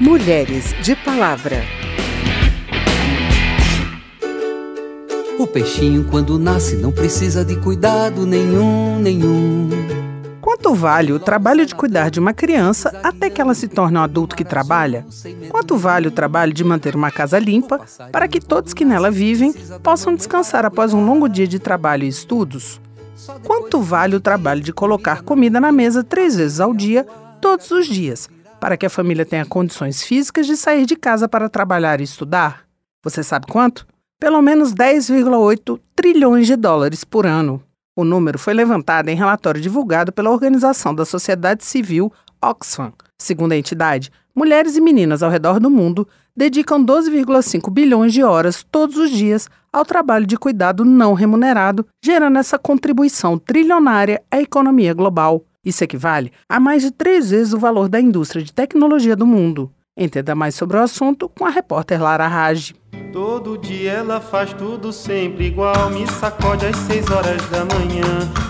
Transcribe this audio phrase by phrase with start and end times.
[0.00, 1.62] Mulheres de Palavra.
[5.38, 9.70] O peixinho, quando nasce, não precisa de cuidado nenhum, nenhum.
[10.40, 14.02] Quanto vale o trabalho de cuidar de uma criança até que ela se torne um
[14.02, 15.06] adulto que trabalha?
[15.48, 19.52] Quanto vale o trabalho de manter uma casa limpa para que todos que nela vivem
[19.80, 22.80] possam descansar após um longo dia de trabalho e estudos?
[23.44, 27.06] Quanto vale o trabalho de colocar comida na mesa três vezes ao dia,
[27.40, 28.28] todos os dias,
[28.64, 32.64] para que a família tenha condições físicas de sair de casa para trabalhar e estudar?
[33.02, 33.86] Você sabe quanto?
[34.18, 37.62] Pelo menos 10,8 trilhões de dólares por ano.
[37.94, 42.10] O número foi levantado em relatório divulgado pela Organização da Sociedade Civil
[42.42, 42.94] Oxfam.
[43.20, 48.64] Segundo a entidade, mulheres e meninas ao redor do mundo dedicam 12,5 bilhões de horas
[48.70, 54.94] todos os dias ao trabalho de cuidado não remunerado, gerando essa contribuição trilionária à economia
[54.94, 55.44] global.
[55.64, 59.70] Isso equivale a mais de três vezes o valor da indústria de tecnologia do mundo.
[59.96, 62.74] Entenda mais sobre o assunto com a repórter Lara Raj.
[63.12, 65.88] Todo dia ela faz tudo sempre igual.
[65.90, 68.04] Me sacode às seis horas da manhã.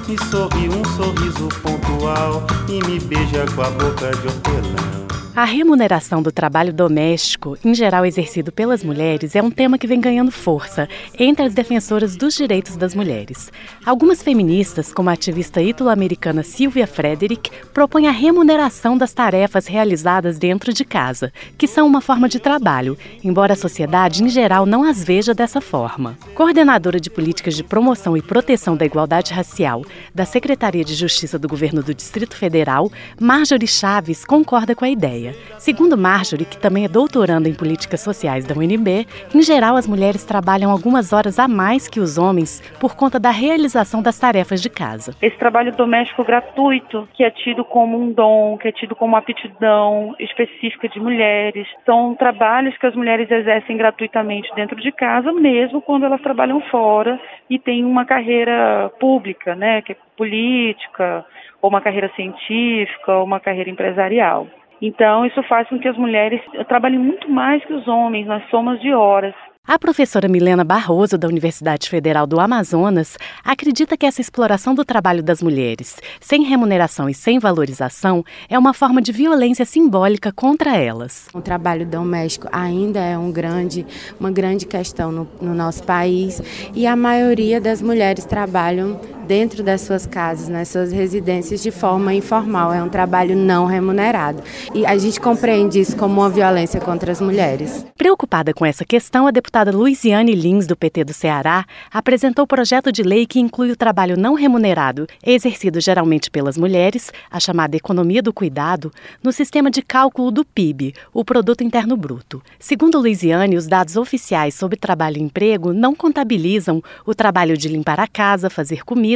[0.09, 2.43] Me sorri um sorriso pontual.
[2.67, 5.04] E me beija com a boca de hortelã.
[5.37, 10.01] A remuneração do trabalho doméstico, em geral exercido pelas mulheres, é um tema que vem
[10.01, 13.51] ganhando força entre as defensoras dos direitos das mulheres.
[13.85, 20.73] Algumas feministas, como a ativista ítalo-americana Sylvia Frederick, propõem a remuneração das tarefas realizadas dentro
[20.73, 25.03] de casa, que são uma forma de trabalho, embora a sociedade em geral não as
[25.03, 26.17] veja dessa forma.
[26.37, 31.49] Coordenadora de políticas de promoção e proteção da igualdade racial da Secretaria de Justiça do
[31.49, 35.24] Governo do Distrito Federal, Marjorie Chaves concorda com a ideia.
[35.59, 40.25] Segundo Marjorie, que também é doutoranda em políticas sociais da UNB, em geral as mulheres
[40.25, 44.69] trabalham algumas horas a mais que os homens por conta da realização das tarefas de
[44.69, 45.15] casa.
[45.23, 49.19] Esse trabalho doméstico gratuito, que é tido como um dom, que é tido como uma
[49.19, 55.81] aptidão específica de mulheres, são trabalhos que as mulheres exercem gratuitamente dentro de casa, mesmo
[55.81, 61.25] quando elas trabalham fora e têm uma carreira pública, né, que é política,
[61.61, 64.47] ou uma carreira científica, ou uma carreira empresarial.
[64.87, 68.79] Então, isso faz com que as mulheres trabalhem muito mais que os homens nas somas
[68.83, 69.35] de horas.
[69.67, 75.23] A professora Milena Barroso, da Universidade Federal do Amazonas, acredita que essa exploração do trabalho
[75.23, 81.29] das mulheres, sem remuneração e sem valorização, é uma forma de violência simbólica contra elas.
[81.33, 83.87] O trabalho doméstico ainda é um grande,
[84.21, 86.43] uma grande questão no, no nosso país
[86.75, 92.15] e a maioria das mulheres trabalham dentro das suas casas, nas suas residências, de forma
[92.15, 92.73] informal.
[92.73, 94.43] É um trabalho não remunerado.
[94.75, 97.85] E a gente compreende isso como uma violência contra as mulheres.
[97.97, 102.93] Preocupada com essa questão, a deputada Luiziane Lins, do PT do Ceará, apresentou o projeto
[102.93, 108.23] de lei que inclui o trabalho não remunerado, exercido geralmente pelas mulheres, a chamada economia
[108.23, 108.93] do cuidado,
[109.23, 112.43] no sistema de cálculo do PIB, o Produto Interno Bruto.
[112.59, 118.01] Segundo Luiziane, os dados oficiais sobre trabalho e emprego não contabilizam o trabalho de limpar
[118.01, 119.14] a casa, fazer comida,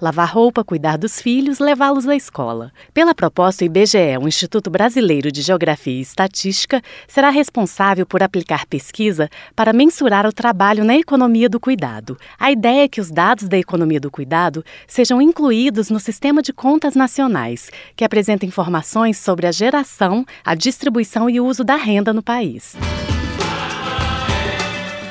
[0.00, 2.72] lavar roupa, cuidar dos filhos, levá-los à escola.
[2.92, 8.66] Pela proposta, o IBGE, o Instituto Brasileiro de Geografia e Estatística, será responsável por aplicar
[8.66, 12.16] pesquisa para mensurar o trabalho na economia do cuidado.
[12.38, 16.52] A ideia é que os dados da economia do cuidado sejam incluídos no sistema de
[16.52, 22.12] contas nacionais, que apresenta informações sobre a geração, a distribuição e o uso da renda
[22.12, 22.76] no país.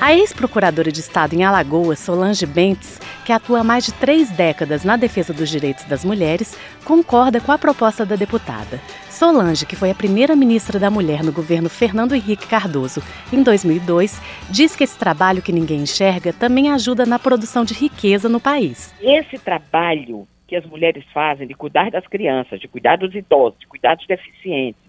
[0.02, 4.86] A ex-procuradora de Estado em Alagoas, Solange Bentes, que atua há mais de três décadas
[4.86, 8.80] na defesa dos direitos das mulheres, concorda com a proposta da deputada.
[9.10, 13.02] Solange, que foi a primeira ministra da Mulher no governo Fernando Henrique Cardoso
[13.32, 18.30] em 2002, diz que esse trabalho que ninguém enxerga também ajuda na produção de riqueza
[18.30, 18.96] no país.
[19.02, 23.68] Esse trabalho que as mulheres fazem de cuidar das crianças, de cuidar dos idosos, de
[23.68, 24.82] cuidar dos deficientes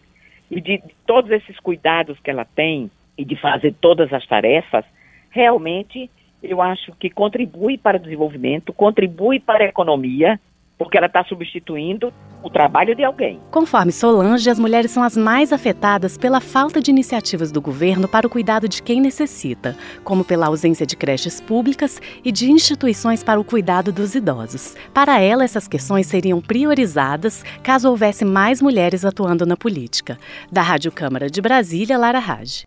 [0.48, 2.88] e de, todos esses cuidados que ela tem
[3.18, 4.84] e de fazer todas as tarefas,
[5.30, 6.10] realmente
[6.42, 10.40] eu acho que contribui para o desenvolvimento, contribui para a economia,
[10.78, 12.10] porque ela está substituindo
[12.42, 13.38] o trabalho de alguém.
[13.50, 18.26] Conforme Solange, as mulheres são as mais afetadas pela falta de iniciativas do governo para
[18.26, 23.38] o cuidado de quem necessita, como pela ausência de creches públicas e de instituições para
[23.38, 24.74] o cuidado dos idosos.
[24.94, 30.16] Para ela, essas questões seriam priorizadas caso houvesse mais mulheres atuando na política.
[30.50, 32.64] Da Rádio Câmara de Brasília, Lara Raj.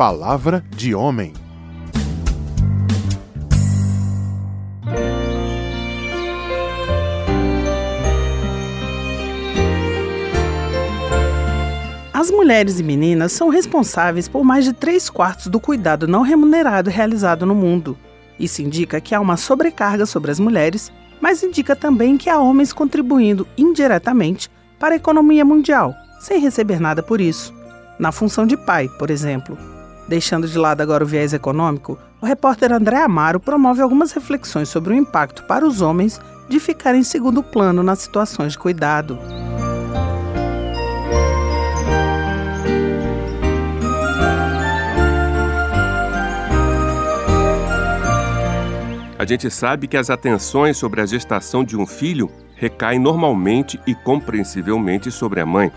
[0.00, 1.34] Palavra de homem.
[12.14, 16.88] As mulheres e meninas são responsáveis por mais de três quartos do cuidado não remunerado
[16.88, 17.94] realizado no mundo.
[18.38, 22.72] Isso indica que há uma sobrecarga sobre as mulheres, mas indica também que há homens
[22.72, 25.94] contribuindo indiretamente para a economia mundial.
[26.18, 27.52] sem receber nada por isso,
[27.98, 29.58] na função de pai, por exemplo.
[30.10, 34.92] Deixando de lado agora o viés econômico, o repórter André Amaro promove algumas reflexões sobre
[34.92, 39.16] o impacto para os homens de ficar em segundo plano nas situações de cuidado.
[49.16, 53.94] A gente sabe que as atenções sobre a gestação de um filho recaem normalmente e
[53.94, 55.70] compreensivelmente sobre a mãe.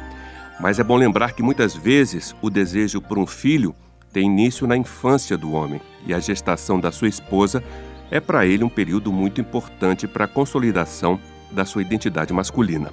[0.59, 3.75] Mas é bom lembrar que muitas vezes o desejo por um filho
[4.13, 7.63] tem início na infância do homem e a gestação da sua esposa
[8.11, 11.19] é para ele um período muito importante para a consolidação
[11.51, 12.91] da sua identidade masculina.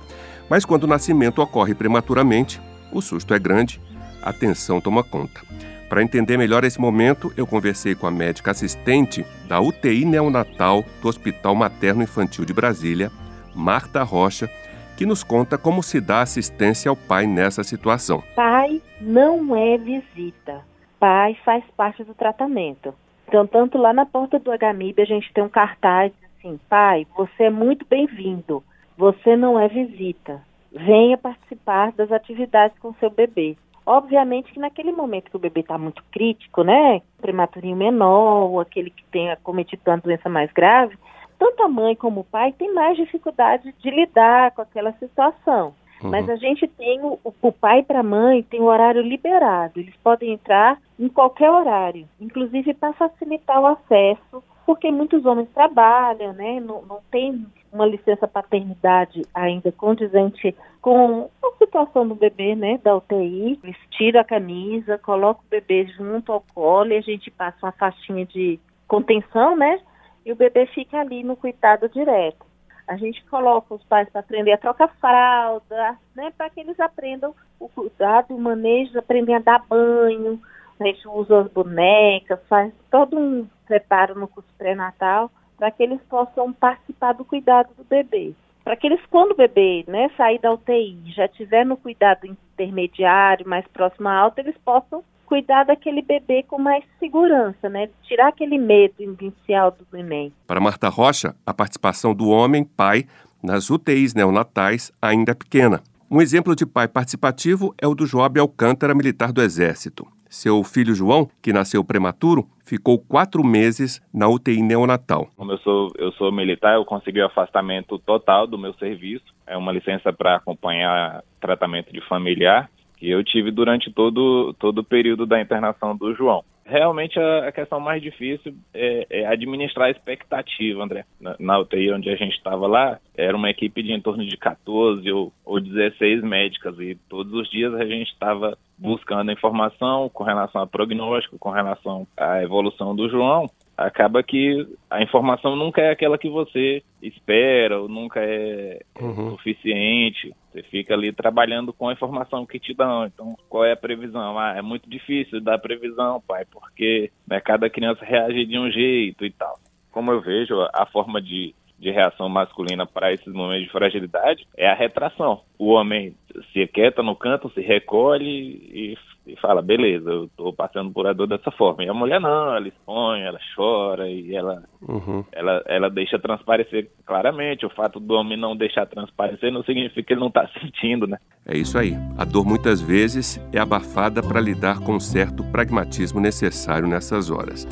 [0.49, 3.81] Mas quando o nascimento ocorre prematuramente, o susto é grande,
[4.23, 5.43] a tensão toma conta.
[5.91, 11.09] Para entender melhor esse momento, eu conversei com a médica assistente da UTI neonatal do
[11.09, 13.11] Hospital Materno Infantil de Brasília,
[13.55, 14.49] Marta Rocha,
[14.97, 18.23] que nos conta como se dá assistência ao pai nessa situação.
[18.37, 20.70] Pai não é visita.
[21.01, 22.95] Pai faz parte do tratamento.
[23.27, 27.45] Então, tanto lá na porta do HMIB a gente tem um cartaz assim: pai, você
[27.45, 28.63] é muito bem-vindo.
[28.99, 30.43] Você não é visita.
[30.71, 33.57] Venha participar das atividades com seu bebê.
[33.87, 38.91] Obviamente que naquele momento que o bebê está muito crítico, né, prematurinho menor, ou aquele
[38.91, 40.99] que tenha cometido uma doença mais grave,
[41.39, 45.75] tanto a mãe como o pai tem mais dificuldade de lidar com aquela situação.
[46.03, 46.11] Uhum.
[46.11, 49.79] Mas a gente tem o, o pai para a mãe tem o horário liberado.
[49.79, 56.33] Eles podem entrar em qualquer horário, inclusive para facilitar o acesso, porque muitos homens trabalham,
[56.33, 56.61] né?
[56.61, 62.97] Não, não tem uma licença paternidade ainda condizente com a situação do bebê, né, da
[62.97, 63.59] UTI.
[63.63, 67.73] Eles tiram a camisa, colocam o bebê junto ao colo e a gente passa uma
[67.73, 68.59] faixinha de
[68.89, 69.81] contenção, né,
[70.25, 72.50] e o bebê fica ali no cuidado direto.
[72.91, 77.33] A gente coloca os pais para aprender a trocar fralda, né, para que eles aprendam
[77.61, 80.41] o cuidado, o manejo, aprendem a dar banho.
[80.81, 86.01] A gente usa as bonecas, faz todo um preparo no curso pré-natal para que eles
[86.09, 88.35] possam participar do cuidado do bebê.
[88.65, 93.49] Para que eles, quando o bebê né, sair da UTI, já estiver no cuidado intermediário,
[93.49, 97.89] mais próximo à alta, eles possam cuidar daquele bebê com mais segurança, né?
[98.03, 100.33] Tirar aquele medo inicial do neném.
[100.45, 103.05] Para Marta Rocha, a participação do homem, pai,
[103.41, 105.81] nas UTIs neonatais ainda é pequena.
[106.11, 110.05] Um exemplo de pai participativo é o do Joab Alcântara, militar do Exército.
[110.29, 115.29] Seu filho João, que nasceu prematuro, ficou quatro meses na UTI neonatal.
[115.37, 119.25] Como eu sou, eu sou militar, eu consegui o afastamento total do meu serviço.
[119.47, 122.69] É uma licença para acompanhar tratamento de familiar
[123.01, 126.45] que eu tive durante todo, todo o período da internação do João.
[126.67, 131.05] Realmente a, a, questão mais difícil é, é, administrar a expectativa, André.
[131.21, 134.37] Na, na UTI onde a gente estava lá, era uma equipe de em torno de
[134.37, 136.79] 14 ou, ou 16 médicas.
[136.79, 142.07] E todos os dias a gente estava buscando informação com relação a prognóstico, com relação
[142.17, 143.47] à evolução do João
[143.81, 149.31] acaba que a informação nunca é aquela que você espera, ou nunca é, uhum.
[149.31, 150.35] suficiente.
[150.53, 153.07] Você fica ali trabalhando com a informação que te dão.
[153.07, 154.39] Então, qual é a previsão?
[154.39, 159.25] Ah, é muito difícil dar previsão, pai, porque né, cada criança reage de um jeito
[159.25, 159.59] e tal.
[159.91, 164.69] Como eu vejo, a forma de, de reação masculina para esses momentos de fragilidade é
[164.69, 165.41] a retração.
[165.59, 166.15] O homem
[166.53, 171.13] se quieta no canto, se recolhe e e fala, beleza, eu tô passando por a
[171.13, 171.85] dor dessa forma.
[171.85, 175.25] E a mulher não, ela expõe, ela chora e ela, uhum.
[175.33, 177.67] ela, ela deixa transparecer claramente.
[177.67, 181.19] O fato do homem não deixar transparecer não significa que ele não tá sentindo, né?
[181.47, 181.95] É isso aí.
[182.19, 187.67] A dor muitas vezes é abafada para lidar com um certo pragmatismo necessário nessas horas.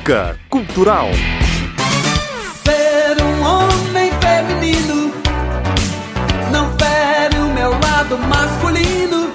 [0.00, 1.10] Dica Cultural.
[7.82, 9.30] lado masculino.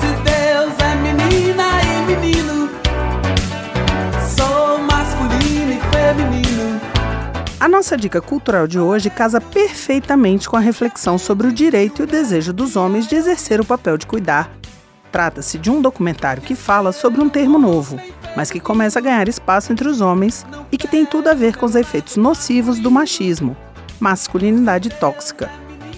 [0.00, 2.68] Se Deus é menina e menino,
[4.36, 6.80] sou masculino e feminino.
[7.60, 12.04] A nossa dica cultural de hoje casa perfeitamente com a reflexão sobre o direito e
[12.04, 14.50] o desejo dos homens de exercer o papel de cuidar.
[15.10, 17.98] Trata-se de um documentário que fala sobre um termo novo,
[18.36, 21.56] mas que começa a ganhar espaço entre os homens e que tem tudo a ver
[21.56, 23.56] com os efeitos nocivos do machismo,
[24.00, 25.50] masculinidade tóxica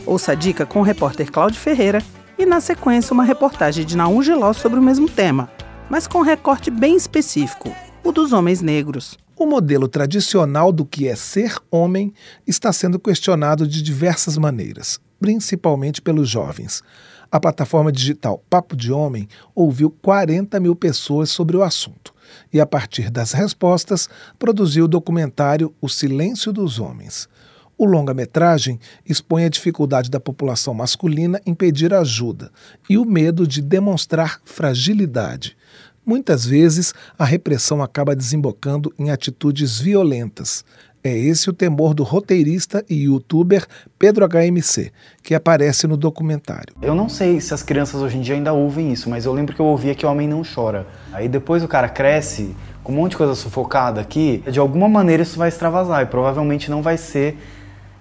[0.07, 2.03] Ouça a dica com o repórter Cláudio Ferreira
[2.39, 5.51] e, na sequência, uma reportagem de Naum Giló sobre o mesmo tema,
[5.89, 9.19] mas com um recorte bem específico, o dos homens negros.
[9.37, 12.13] O modelo tradicional do que é ser homem
[12.47, 16.83] está sendo questionado de diversas maneiras, principalmente pelos jovens.
[17.33, 22.13] A plataforma digital Papo de Homem ouviu 40 mil pessoas sobre o assunto.
[22.53, 24.09] e, a partir das respostas,
[24.39, 27.29] produziu o documentário O Silêncio dos Homens.
[27.77, 32.53] O longa-metragem expõe a dificuldade da população masculina em pedir ajuda
[32.89, 35.57] e o medo de demonstrar fragilidade.
[36.05, 40.65] Muitas vezes, a repressão acaba desembocando em atitudes violentas.
[41.03, 43.67] É esse o temor do roteirista e youtuber
[43.99, 44.93] Pedro HMC,
[45.23, 46.75] que aparece no documentário.
[46.83, 49.55] Eu não sei se as crianças hoje em dia ainda ouvem isso, mas eu lembro
[49.55, 50.87] que eu ouvia que o homem não chora.
[51.11, 52.55] Aí depois o cara cresce
[52.85, 56.71] com um monte de coisa sufocada aqui, de alguma maneira isso vai extravasar e provavelmente
[56.71, 57.39] não vai ser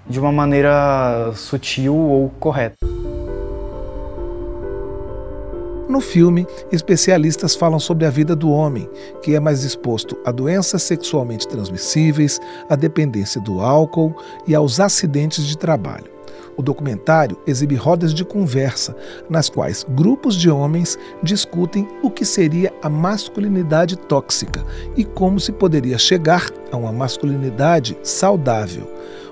[0.09, 2.75] de uma maneira sutil ou correta.
[5.89, 8.87] No filme, especialistas falam sobre a vida do homem,
[9.23, 14.15] que é mais exposto a doenças sexualmente transmissíveis, à dependência do álcool
[14.45, 16.05] e aos acidentes de trabalho.
[16.55, 18.95] O documentário exibe rodas de conversa,
[19.27, 24.63] nas quais grupos de homens discutem o que seria a masculinidade tóxica
[24.95, 28.87] e como se poderia chegar a uma masculinidade saudável.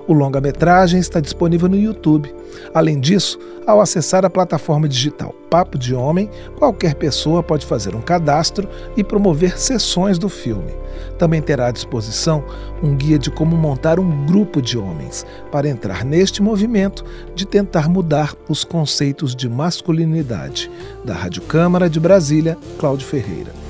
[0.08, 2.34] O longa-metragem está disponível no YouTube.
[2.72, 8.00] Além disso, ao acessar a plataforma digital Papo de Homem, qualquer pessoa pode fazer um
[8.00, 10.72] cadastro e promover sessões do filme.
[11.18, 12.42] Também terá à disposição
[12.82, 17.86] um guia de como montar um grupo de homens para entrar neste movimento de tentar
[17.86, 20.70] mudar os conceitos de masculinidade.
[21.04, 23.67] Da Rádio Câmara de Brasília, Cláudio Ferreira.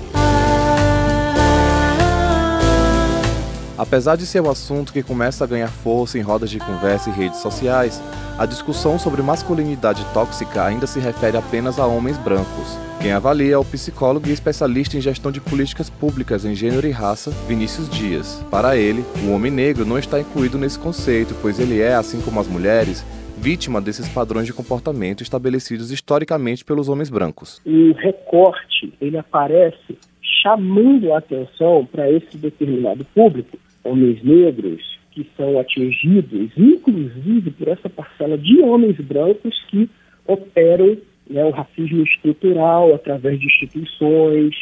[3.79, 7.13] Apesar de ser um assunto que começa a ganhar força em rodas de conversa e
[7.13, 8.03] redes sociais,
[8.37, 12.77] a discussão sobre masculinidade tóxica ainda se refere apenas a homens brancos.
[13.01, 16.91] Quem avalia é o psicólogo e especialista em gestão de políticas públicas em gênero e
[16.91, 18.45] raça, Vinícius Dias.
[18.51, 22.41] Para ele, o homem negro não está incluído nesse conceito, pois ele é, assim como
[22.41, 23.07] as mulheres,
[23.37, 27.63] vítima desses padrões de comportamento estabelecidos historicamente pelos homens brancos.
[27.65, 29.97] O recorte ele aparece
[30.43, 33.57] chamando a atenção para esse determinado público
[33.89, 39.89] homens negros que são atingidos, inclusive por essa parcela de homens brancos que
[40.27, 40.97] operam
[41.29, 44.55] né, o racismo estrutural através de instituições,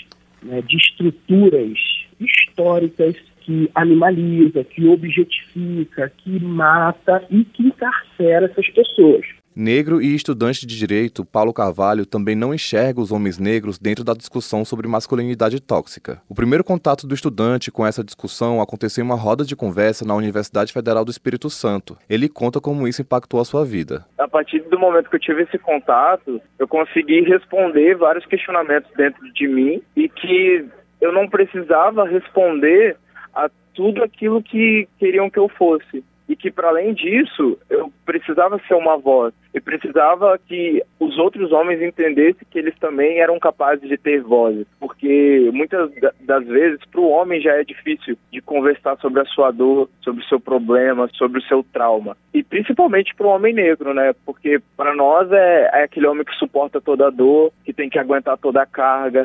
[0.42, 1.78] né, de estruturas
[2.18, 9.24] históricas que animaliza, que objetifica, que mata e que encarcera essas pessoas.
[9.58, 14.12] Negro e estudante de direito, Paulo Carvalho também não enxerga os homens negros dentro da
[14.12, 16.20] discussão sobre masculinidade tóxica.
[16.28, 20.14] O primeiro contato do estudante com essa discussão aconteceu em uma roda de conversa na
[20.14, 21.96] Universidade Federal do Espírito Santo.
[22.06, 24.04] Ele conta como isso impactou a sua vida.
[24.18, 29.22] A partir do momento que eu tive esse contato, eu consegui responder vários questionamentos dentro
[29.32, 30.66] de mim e que
[31.00, 32.98] eu não precisava responder
[33.34, 38.60] a tudo aquilo que queriam que eu fosse e que para além disso eu precisava
[38.66, 39.32] ser uma voz.
[39.54, 44.66] E precisava que os outros homens entendessem que eles também eram capazes de ter vozes.
[44.78, 45.90] Porque muitas
[46.20, 50.22] das vezes para o homem já é difícil de conversar sobre a sua dor sobre
[50.22, 52.16] o seu problema sobre o seu trauma.
[52.34, 54.12] E principalmente para o homem negro né?
[54.24, 57.98] Porque para nós é, é aquele homem que suporta toda a dor que tem que
[57.98, 59.24] aguentar toda a carga.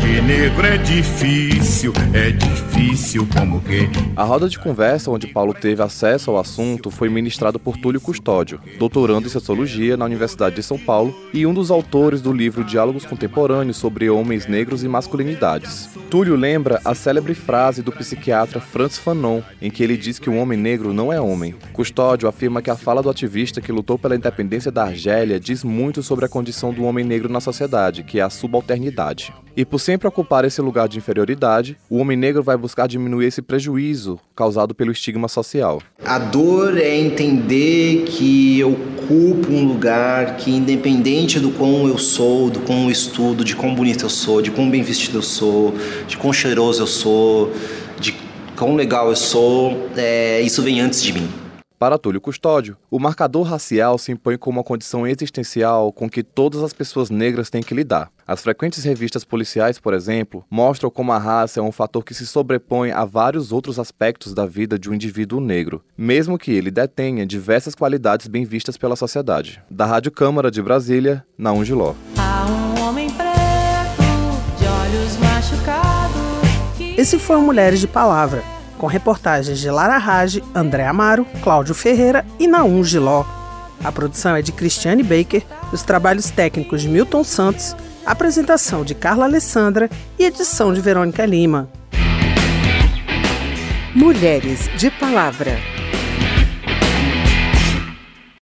[0.00, 2.63] De negro é difícil, é difícil
[3.32, 3.88] como que.
[4.14, 8.60] A roda de conversa onde Paulo teve acesso ao assunto foi ministrada por Túlio Custódio,
[8.78, 13.06] doutorando em sociologia na Universidade de São Paulo e um dos autores do livro Diálogos
[13.06, 15.88] Contemporâneos sobre Homens Negros e Masculinidades.
[16.10, 20.36] Túlio lembra a célebre frase do psiquiatra Franz Fanon, em que ele diz que o
[20.36, 21.54] homem negro não é homem.
[21.72, 26.02] Custódio afirma que a fala do ativista que lutou pela independência da Argélia diz muito
[26.02, 29.32] sobre a condição do homem negro na sociedade, que é a subalternidade.
[29.56, 33.40] E por sempre ocupar esse lugar de inferioridade, o homem negro vai buscar diminuir esse
[33.40, 35.80] prejuízo causado pelo estigma social.
[36.04, 42.50] A dor é entender que eu ocupo um lugar que, independente do quão eu sou,
[42.50, 45.72] do quão eu estudo, de quão bonito eu sou, de quão bem vestido eu sou,
[46.08, 47.52] de quão cheiroso eu sou,
[48.00, 48.12] de
[48.56, 51.43] quão legal eu sou, é, isso vem antes de mim.
[51.84, 56.62] Para Túlio Custódio, o marcador racial se impõe como uma condição existencial com que todas
[56.62, 58.10] as pessoas negras têm que lidar.
[58.26, 62.26] As frequentes revistas policiais, por exemplo, mostram como a raça é um fator que se
[62.26, 67.26] sobrepõe a vários outros aspectos da vida de um indivíduo negro, mesmo que ele detenha
[67.26, 69.62] diversas qualidades bem vistas pela sociedade.
[69.70, 71.92] Da Rádio Câmara de Brasília, Naum Giló.
[76.96, 78.53] Esse foi o Mulheres de Palavra
[78.84, 83.24] com reportagens de Lara Rage, André Amaro, Cláudio Ferreira e Naum Giló.
[83.82, 87.74] A produção é de Cristiane Baker, os trabalhos técnicos de Milton Santos,
[88.04, 89.88] apresentação de Carla Alessandra
[90.18, 91.66] e edição de Verônica Lima.
[93.94, 95.73] Mulheres de Palavra.